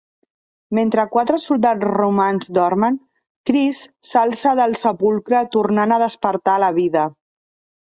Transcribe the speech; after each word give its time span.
Mentre 0.77 1.03
quatre 1.15 1.35
soldats 1.43 1.85
romans 1.89 2.49
dormen, 2.59 2.97
Crist 3.51 3.87
s'alça 4.13 4.55
del 4.63 4.75
sepulcre 4.87 5.45
tornant 5.59 5.97
a 5.97 6.03
despertar 6.07 6.59
a 6.59 6.67
la 6.67 6.75
vida. 6.83 7.07